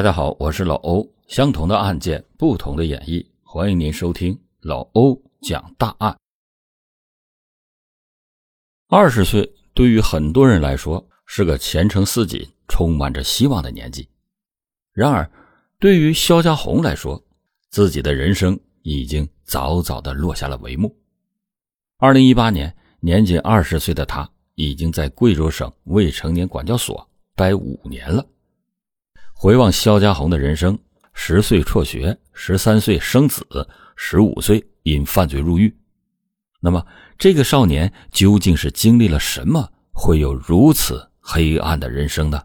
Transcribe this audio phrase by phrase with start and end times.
[0.00, 1.06] 大家好，我是老欧。
[1.26, 6.16] 相同的案件，不同的演绎，欢迎您收听老欧讲大案。
[8.88, 14.08] 二十岁对于很多人来说是个前程似锦、充满着希望的年纪，
[14.94, 15.30] 然而
[15.78, 17.22] 对于肖家红来说，
[17.68, 20.96] 自己的人生已经早早的落下了帷幕。
[21.98, 27.06] 二零一八年，年仅二十岁的他已经在贵州省未成年管教所
[27.36, 28.26] 待五年了。
[29.42, 30.78] 回望肖家红的人生。
[31.14, 33.42] 十岁辍学，十三岁生子，
[33.96, 35.74] 十五岁因犯罪入狱。
[36.60, 36.86] 那么，
[37.16, 42.42] 这个少年究竟是经历了什么，会有如此黑暗的人生呢？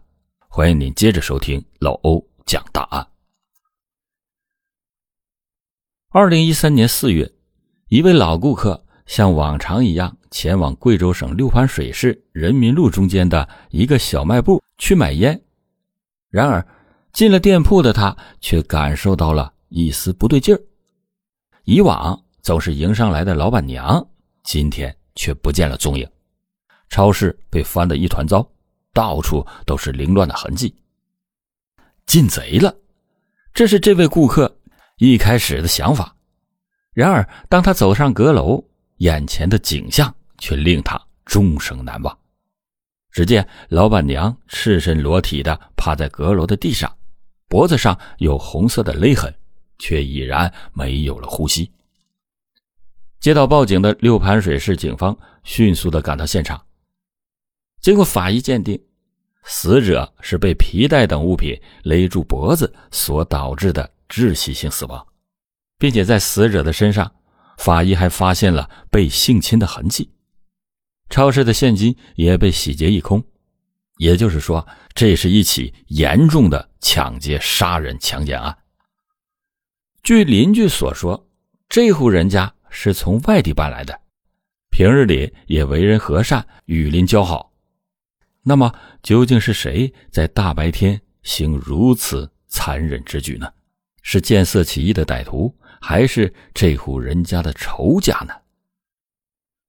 [0.48, 3.06] 欢迎您接着收听老欧讲大案。
[6.08, 7.30] 二零一三年四月，
[7.88, 15.38] 一位老顾客像往常一样前往贵州省六盘水市人民路中间的一个小卖部去买烟，
[16.30, 16.66] 然而。
[17.16, 20.60] 进了店铺的他，却感受到了一丝不对劲儿。
[21.64, 24.06] 以往总是迎上来的老板娘，
[24.42, 26.06] 今天却不见了踪影。
[26.90, 28.46] 超市被翻得一团糟，
[28.92, 30.76] 到处都是凌乱的痕迹。
[32.04, 32.76] 进贼了，
[33.54, 34.54] 这是这位顾客
[34.98, 36.14] 一开始的想法。
[36.92, 38.62] 然而，当他走上阁楼，
[38.98, 42.18] 眼前的景象却令他终生难忘。
[43.10, 46.94] 只见老板娘赤身裸体的趴在阁楼的地上。
[47.48, 49.32] 脖子上有红色的勒痕，
[49.78, 51.70] 却已然没有了呼吸。
[53.20, 56.60] 接到报警的六盘水市警方迅速的赶到现场。
[57.80, 58.80] 经过法医鉴定，
[59.44, 65.06] 死者是被皮带等物品勒住脖子所导致的窒息性死亡，
[65.78, 67.10] 并且在死者的身上，
[67.58, 70.10] 法医还发现了被性侵的痕迹。
[71.08, 73.24] 超市的现金也被洗劫一空。
[73.96, 78.56] 也就是说，这是一起严重的抢劫、杀人、强奸案。
[80.02, 81.28] 据邻居所说，
[81.68, 84.00] 这户人家是从外地搬来的，
[84.70, 87.52] 平日里也为人和善，与邻交好。
[88.42, 93.52] 那么，究竟是谁在大白天行如此残忍之举呢？
[94.02, 98.32] 是见色起意的歹徒，还是这户人家的仇家呢？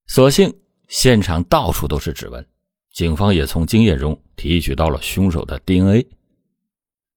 [0.05, 0.55] 所幸
[0.87, 2.47] 现场到处都是指纹。
[2.97, 6.07] 警方也从精液中提取到了凶手的 DNA。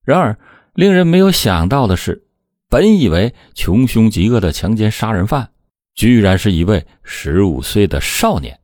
[0.05, 0.37] 然而，
[0.75, 2.23] 令人没有想到的是，
[2.69, 5.49] 本以为穷凶极恶的强奸杀人犯，
[5.95, 8.59] 居然是一位十五岁的少年。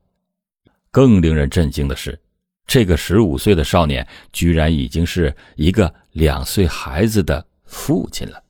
[0.92, 2.22] 更令人震惊的是，
[2.68, 8.44] 这个十五岁的少年居然已经是一个两岁孩子的父亲了。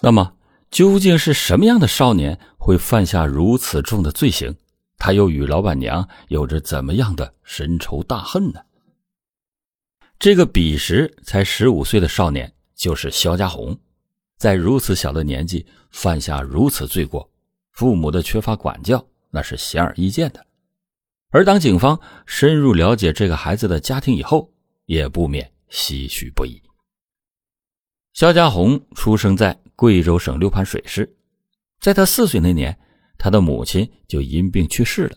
[0.00, 0.36] 那么，
[0.70, 4.56] 究竟是什么样的少年会犯下如此重的罪行？
[4.98, 8.60] 他又与老板娘有着怎么样的深仇大恨呢？
[10.18, 13.76] 这个彼时才十五岁的少年就是肖家红，
[14.36, 17.28] 在如此小的年纪犯下如此罪过，
[17.72, 20.46] 父母的缺乏管教那是显而易见的。
[21.30, 24.52] 而当警方深入了解这个孩子的家庭以后，
[24.84, 26.62] 也不免唏嘘不已。
[28.12, 31.16] 肖家红出生在贵州省六盘水市，
[31.80, 32.78] 在他四岁那年。
[33.22, 35.16] 他的母亲就因病去世了，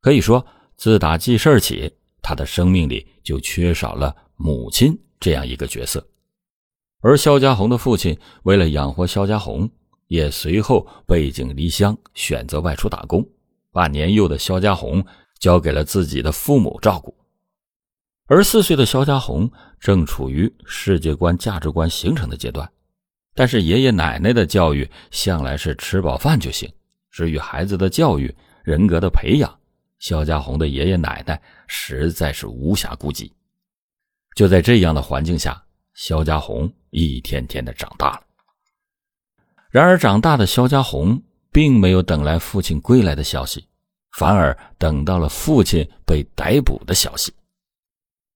[0.00, 0.46] 可以说，
[0.78, 6.02] 自打记事起，他的生命里就缺少了母亲这样一个角色。
[7.02, 9.70] 而肖家红的父亲为了养活肖家红，
[10.06, 13.22] 也随后背井离乡，选择外出打工，
[13.72, 15.04] 把年幼的肖家红
[15.38, 17.14] 交给了自己的父母照顾。
[18.24, 22.66] 而四岁的肖家红正处于世界观、价值观形成的阶段，
[23.34, 26.66] 但是爷爷奶奶的教育向来是吃饱饭就行。
[27.18, 29.58] 至于孩子的教育、人格的培养，
[29.98, 33.32] 肖家红的爷爷奶奶实在是无暇顾及。
[34.36, 35.60] 就在这样的环境下，
[35.94, 38.22] 肖家红一天天的长大了。
[39.68, 41.20] 然而，长大的肖家红
[41.50, 43.66] 并没有等来父亲归来的消息，
[44.12, 47.34] 反而等到了父亲被逮捕的消息。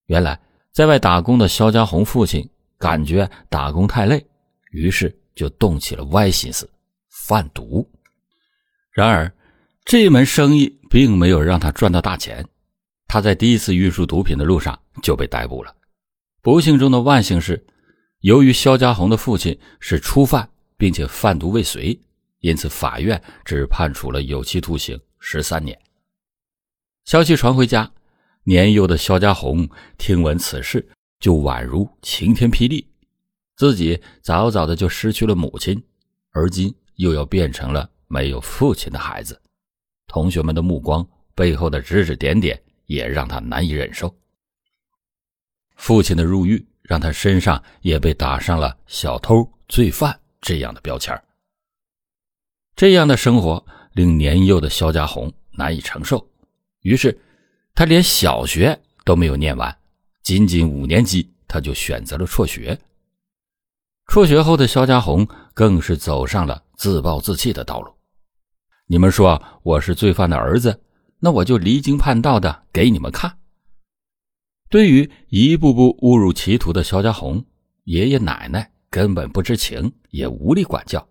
[0.07, 0.37] 原来，
[0.73, 4.27] 在外打工的肖家红父亲感觉打工太累，
[4.73, 6.69] 于是就动起了歪心思，
[7.29, 7.89] 贩毒。
[8.93, 9.33] 然而，
[9.85, 12.47] 这门生意并没有让他赚到大钱。
[13.09, 15.75] 他在第一次运输毒品的路上就被逮捕了。
[16.43, 17.65] 不幸中的万幸是，
[18.21, 21.99] 由于肖家红的父亲是初犯，并且贩毒未遂，
[22.41, 25.79] 因此法院只判处了有期徒刑十三年。
[27.05, 27.91] 消息传回家，
[28.45, 30.87] 年幼的肖家红听闻此事，
[31.19, 32.87] 就宛如晴天霹雳。
[33.57, 35.83] 自己早早的就失去了母亲，
[36.31, 37.89] 而今又要变成了。
[38.13, 39.41] 没有父亲的孩子，
[40.07, 41.03] 同学们的目光
[41.35, 44.15] 背后的指指点点，也让他难以忍受。
[45.77, 51.19] 父亲的入狱让他身上也被打上了小偷、罪犯这样的标签
[52.77, 53.65] 这样的生活
[53.95, 56.29] 令年幼的肖家红难以承受，
[56.83, 57.19] 于是
[57.75, 59.75] 他连小学都没有念完，
[60.23, 62.79] 仅仅五年级他就选择了辍学。
[64.05, 67.91] 辍学后的肖家红更是走上了自暴自弃的道路。
[68.93, 70.79] 你们说我是罪犯的儿子，
[71.19, 73.39] 那我就离经叛道的给你们看。
[74.69, 77.43] 对于一步步误入歧途的肖家红，
[77.85, 81.09] 爷爷奶奶根本不知情，也无力管教。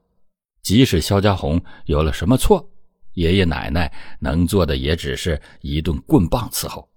[0.62, 2.70] 即使肖家红有了什么错，
[3.14, 6.88] 爷爷奶奶能做的也只是一顿棍棒伺候。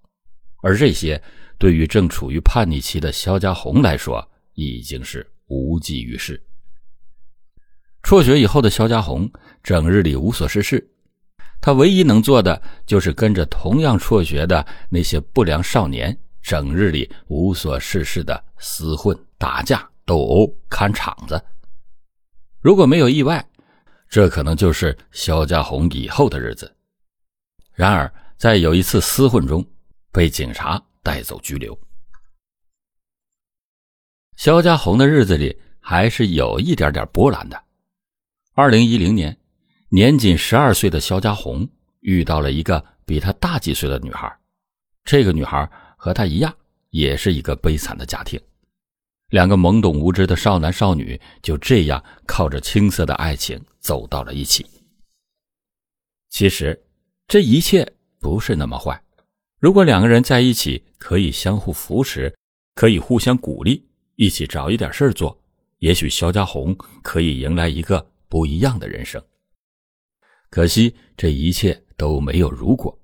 [0.61, 1.19] 而这些
[1.57, 4.23] 对于正处于叛逆期的肖家红来说，
[4.53, 6.39] 已经是无济于事。
[8.05, 9.27] 辍学以后的肖家红
[9.63, 10.87] 整日里无所事事，
[11.59, 21.43] 他唯一能做的就是跟着同样辍学的那些不良少年，整日里无所事事的厮混、打架、斗殴、看场子。
[22.61, 23.43] 如果没有意外，
[24.07, 26.71] 这可能就是肖家红以后的日子。
[27.73, 29.65] 然而，在有一次厮混中，
[30.11, 31.75] 被警察带走拘留。
[34.35, 37.64] 肖家红的日子里还是有一点点波澜的。
[38.57, 39.37] 二零一零年，
[39.89, 41.67] 年仅十二岁的肖家红
[41.99, 44.33] 遇到了一个比他大几岁的女孩。
[45.03, 46.55] 这个女孩和他一样，
[46.89, 48.39] 也是一个悲惨的家庭。
[49.31, 54.65] 两个懵懂无知的少男少女就这样靠着青涩的爱情走到了一起。
[56.29, 56.81] 其实，
[57.27, 57.85] 这一切
[58.21, 59.03] 不是那么坏。
[59.59, 62.33] 如果两个人在一起，可以相互扶持，
[62.73, 63.85] 可以互相鼓励，
[64.15, 65.37] 一起找一点事儿做，
[65.79, 66.73] 也许肖家红
[67.03, 68.13] 可以迎来一个。
[68.35, 69.23] 不一样的人生。
[70.49, 72.99] 可惜这一切都没有如果。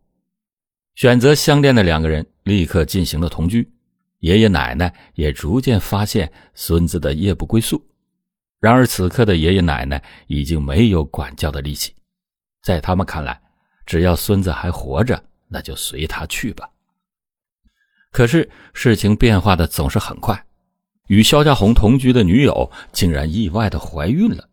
[0.96, 3.72] 选择相恋的两个人立刻进行了同居，
[4.20, 7.82] 爷爷奶奶也逐渐发现孙子的夜不归宿。
[8.60, 11.96] 然而此刻的爷爷奶奶已经没有管教的力气，
[12.62, 13.42] 在他们看来，
[13.86, 16.70] 只要孙子还活着，那就随他去吧。
[18.12, 20.46] 可是事情变化的总是很快，
[21.08, 24.50] 与肖家红同居的女友竟然意外的怀孕了。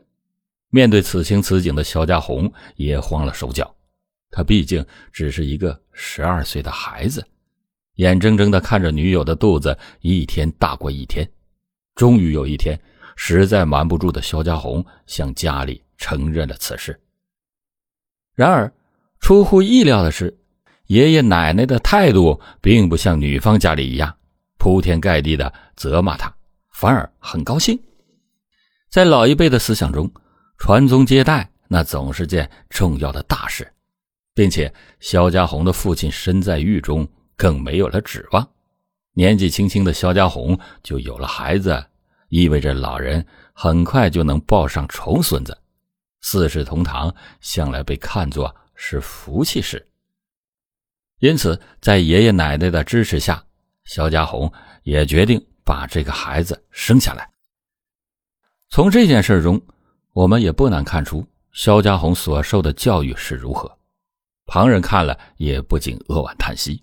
[0.70, 3.75] 面对此情此景的肖家红也慌了手脚，
[4.31, 7.26] 他毕竟只是一个十二岁的孩子，
[7.94, 11.29] 眼睁睁的看着女友的肚子一天大过一天。
[11.94, 12.79] 终于有一天，
[13.17, 17.00] 实在瞒不住的肖家红向家里承认了此事。
[18.35, 18.73] 然而，
[19.19, 20.38] 出乎意料的是，
[20.87, 24.17] 爷爷奶奶的态度并不像女方家里一样
[24.59, 26.32] 铺天盖地的责骂他，
[26.71, 27.76] 反而很高兴。
[28.88, 30.09] 在老一辈的思想中，
[30.59, 33.73] 传宗接代那总是件重要的大事，
[34.35, 37.07] 并且肖家红的父亲身在狱中，
[37.37, 38.47] 更没有了指望。
[39.13, 41.87] 年纪轻轻的肖家红就有了孩子，
[42.29, 45.57] 意味着老人很快就能抱上重孙子。
[46.23, 49.87] 四世同堂向来被看作是福气事，
[51.21, 53.43] 因此在爷爷奶奶的支持下，
[53.85, 54.53] 肖家红
[54.83, 57.31] 也决定把这个孩子生下来。
[58.69, 59.63] 从这件事中。
[60.19, 63.70] 我们也不难看出肖家红所受的教育是如何，
[64.47, 66.82] 旁人看了也不禁扼腕叹息。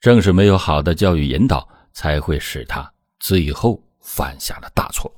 [0.00, 5.08] 正是没有好的教育引导，才会使他最后犯下了大错。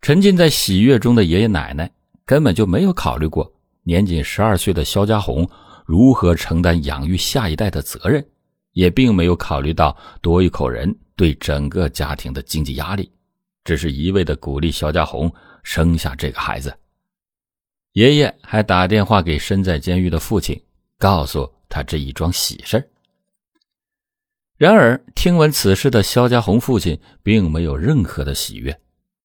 [0.00, 1.88] 沉浸在喜悦中的爷爷奶奶
[2.24, 3.48] 根本就没有考虑过
[3.84, 5.48] 年仅十二岁的肖家红
[5.84, 8.26] 如何承担养育下一代的责任，
[8.72, 13.08] 也并没有考虑到多一口人对整个家庭的经济压力，
[13.62, 15.32] 只是一味的鼓励肖家红。
[15.66, 16.72] 生下这个孩子，
[17.90, 20.58] 爷爷还打电话给身在监狱的父亲，
[20.96, 22.88] 告诉他这一桩喜事
[24.56, 28.80] 然而，听闻此事的肖家红父亲并没有任何的喜悦，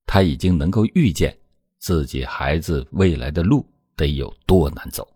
[0.07, 1.38] 他已经能够预见
[1.77, 3.63] 自己孩子未来的路
[3.95, 5.07] 得有多难走。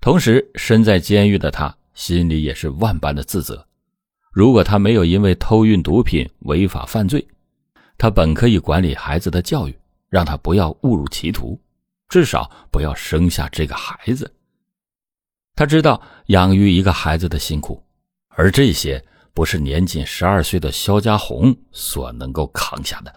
[0.00, 3.64] 同时，身在监狱的他心里也是万般的自责。
[4.32, 7.24] 如果他没有因为偷运毒品违法犯罪，
[7.96, 9.74] 他本可以管理孩子的教育。
[10.14, 11.60] 让他不要误入歧途，
[12.08, 14.32] 至少不要生下这个孩子。
[15.56, 17.84] 他知道养育一个孩子的辛苦，
[18.28, 23.12] 而这些不是年仅十二岁的肖家红所能够扛下的。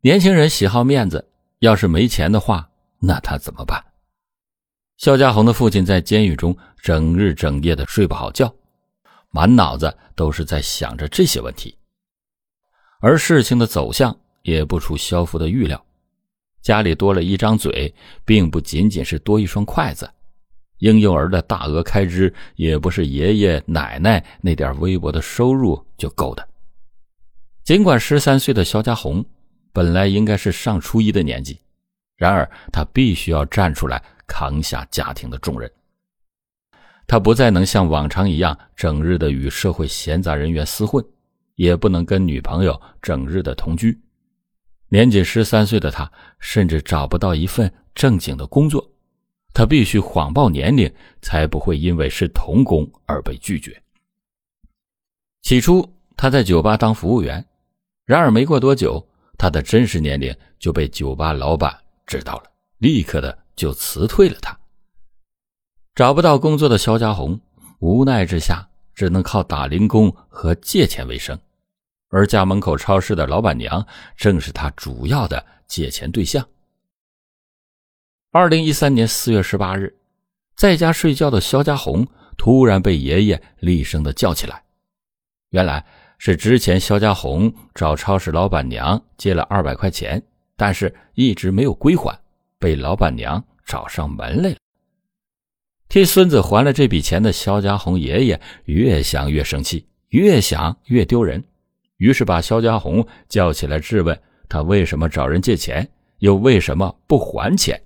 [0.00, 3.84] 年轻人喜好面子，要是没钱的话，那他怎么办？
[4.96, 8.50] 肖家红的父亲在监狱中整日整夜的睡不好觉，
[9.28, 11.76] 满脑子都是在想着这些问题。
[13.00, 15.84] 而事情的走向也不出肖父的预料。
[16.62, 20.10] 家里多了一张嘴，并不仅仅是多一双筷子，
[20.78, 26.46] 婴幼儿的大额开支也不是爷爷奶奶那点微薄的收入就够的。
[27.64, 29.24] 尽管十三岁的肖家红
[29.72, 31.58] 本来应该是上初一的年纪，
[32.16, 35.70] 然而他必须要站出来扛下家庭的重任。
[37.06, 41.04] 他不再能像往常一样整日的与社会闲杂人员厮混，
[41.56, 43.98] 也不能跟女朋友整日的同居。
[44.92, 48.90] 年仅十三岁的他，甚至找不到一份正经的工作。
[49.54, 50.92] 他必须谎报年龄，
[51.22, 53.80] 才不会因为是童工而被拒绝。
[55.42, 57.44] 起初，他在酒吧当服务员，
[58.04, 64.58] 然而没过多久，他的真实年龄就被酒吧老板知道了，立刻的就辞退了他。
[65.94, 67.40] 找不到工作的肖家红
[67.78, 71.38] 无奈之下，只能靠打零工和借钱为生，
[72.10, 73.84] 而家门口超市的老板娘
[74.16, 76.46] 正是他主要的借钱对象。
[78.32, 79.96] 二零一三年四月十八日，
[80.54, 84.62] 在家睡觉的肖家红突然被爷爷厉声的叫起来。
[85.50, 85.84] 原来
[86.18, 90.22] 是之前肖家红找超市老板娘借了二百块钱，
[90.56, 92.16] 但是一直没有归还，
[92.58, 94.56] 被老板娘找上门来了。
[95.88, 101.42] 替孙子还了这笔钱的肖家红爷爷越想越生气，越想越丢人，
[102.00, 105.86] 于是把肖家红叫起来质问他为什么找人借钱，
[106.18, 107.80] 又为什么不还钱。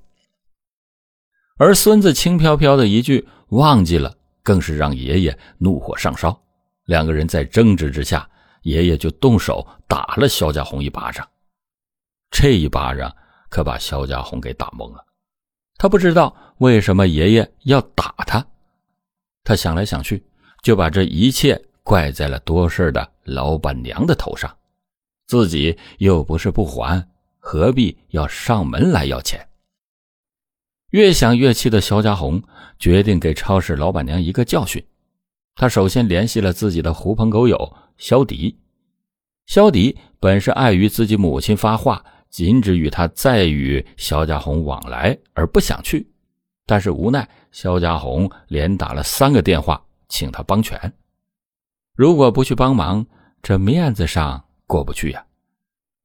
[1.59, 6.41] 而孙子轻飘飘的一句“忘记了”，更是让爷爷怒火上烧。
[6.85, 8.29] 两个人在争执之下，
[8.63, 11.29] 爷爷就动手打了肖家红一巴掌。
[12.31, 13.15] 这一巴掌
[13.49, 15.05] 可把肖家红给打懵了。
[15.77, 18.45] 他不知道为什么爷爷要打他，
[19.43, 20.25] 他想来想去，
[20.63, 24.53] 就把这一切怪在了多事的老板娘的头上。
[25.29, 27.07] 自己又不是不还，
[27.39, 29.47] 何必要上门来要钱？
[30.91, 32.43] 越想越气的肖家红
[32.81, 34.85] 决定给超市老板娘一个教训。
[35.55, 38.59] 他首先联系了自己的狐朋狗友肖迪。
[39.47, 42.05] 肖迪本是碍于自己母亲发话。
[42.31, 46.05] 禁止与他再与肖家红往来，而不想去，
[46.67, 50.93] 但是无奈肖家红连打了三个电话，请他帮权。
[51.97, 53.07] 如果不去帮忙，
[53.41, 55.25] 这面子上过不去呀。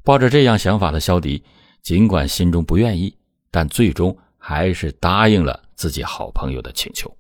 [0.04, 1.44] 抱着这样想法的肖迪，
[1.82, 3.16] 尽管心中不愿意，
[3.50, 7.12] 但最终还是答应了自己好朋友的请求。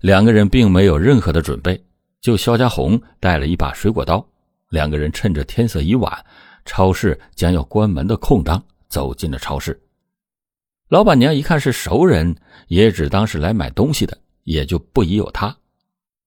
[0.00, 1.84] 两个人并没有任何的准备，
[2.20, 4.24] 就肖家红带了一把水果刀，
[4.68, 6.24] 两个人趁着天色已晚。
[6.64, 9.80] 超市将要关门的空当，走进了超市。
[10.88, 12.36] 老板娘一看是熟人，
[12.68, 15.56] 也只当是来买东西的，也就不疑有他。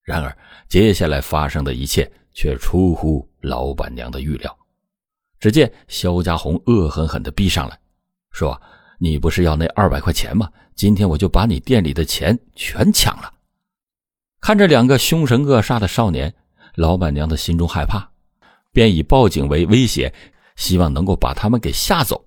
[0.06, 0.34] 然而，
[0.68, 4.56] 接下来发生的一切却出乎老板娘的预料。
[5.40, 7.76] 只见肖家红恶狠狠地逼上来，
[8.30, 8.58] 说
[9.00, 10.48] ：“你不是要那二百块钱吗？
[10.76, 13.34] 今天我就把你店里的钱全抢了。”
[14.40, 16.32] 看着两个凶神恶煞的少年，
[16.76, 18.08] 老板娘的心中害怕。
[18.70, 20.14] 便以报警为威胁，
[20.54, 22.24] 希望能够把他们给吓走。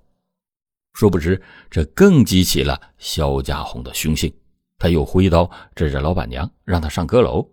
[0.91, 4.29] 殊不知，这更激起了肖家红的凶性。
[4.77, 7.48] 他又挥刀指着老板娘，让她上阁楼。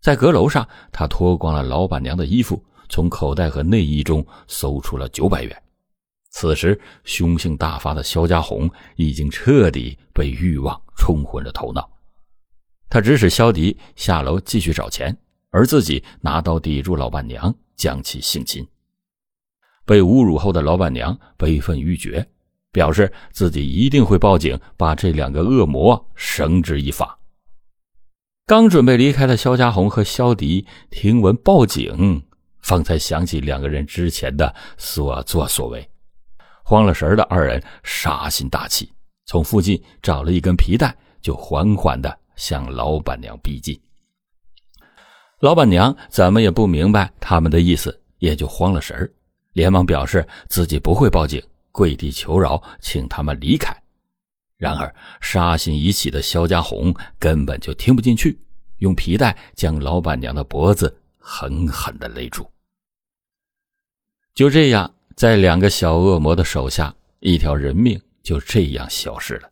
[0.00, 5.62] 在阁楼上，他脱光了老板娘的衣服，从口袋和内衣中搜出了九百元。
[6.30, 11.88] 此时，凶性大发的肖家红已经彻底被欲望冲昏了头脑。
[12.88, 15.16] 他指使肖迪下楼继续找钱，
[15.50, 17.54] 而自己拿刀抵住老板娘。
[17.78, 18.66] 将其性侵，
[19.86, 22.28] 被侮辱后的老板娘悲愤欲绝，
[22.72, 27.17] 表示自己一定会报警，把这两个恶魔绳之以法。
[28.48, 32.22] 刚准备离开的肖家红和肖迪听闻报警，
[32.60, 35.86] 方才想起两个人之前的所作所为，
[36.64, 38.90] 慌了神的二人杀心大起，
[39.26, 43.78] 从附近找了一根皮带，就缓缓的向老板娘逼近。
[45.40, 49.12] 老板娘怎么也不明白他们的意思，也就慌了神
[49.52, 53.76] 连忙表示自己不会报警，跪地求饶，请他们离开。
[54.58, 58.38] 然而杀心已起的肖家红根本就听不进去，
[58.78, 62.46] 用皮带将老板娘的脖子狠狠的勒住。
[64.34, 69.50] 就这样，在两个小恶魔的手下，一条人命就这样消失了。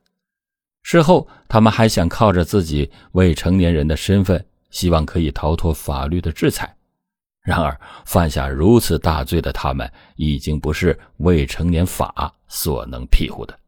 [0.82, 4.44] 事后，他们还想靠着自己未成年人的身份。
[4.68, 6.76] 希望可以逃脱法律的制裁，
[7.40, 13.58] 然而犯下如此大罪的他们，已经不是未成年法所能庇护的。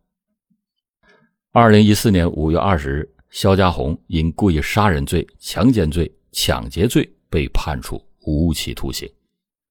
[1.51, 9.09] 二零一四年五月二十日，肖家红因故意杀人罪、强奸罪、抢劫罪被判处无期徒刑；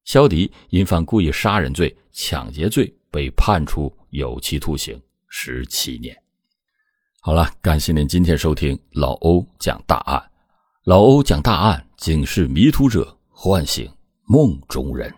[0.04, 6.18] 肖迪因犯故意杀人罪、抢劫罪被判处有期徒刑十七年。
[7.22, 10.20] 好了，感谢您今天收听老欧讲大案。
[10.84, 13.88] 老欧讲大案，警示迷途者，唤醒
[14.26, 15.14] 梦中人。